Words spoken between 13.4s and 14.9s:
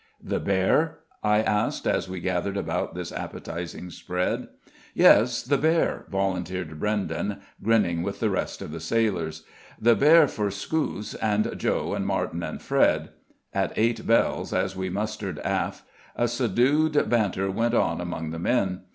At eight bells, as we